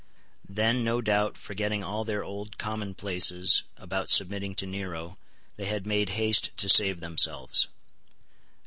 [0.49, 5.19] Then, no doubt, forgetting all their old commonplaces about submitting to Nero,
[5.57, 7.67] they had made haste to save themselves.